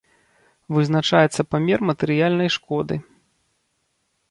[0.77, 2.95] Вызначаецца памер матэрыяльнай шкоды.